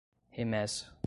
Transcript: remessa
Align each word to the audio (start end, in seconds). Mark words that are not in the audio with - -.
remessa 0.37 0.91